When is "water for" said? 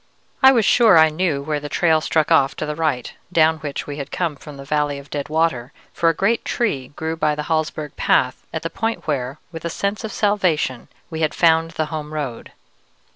5.29-6.09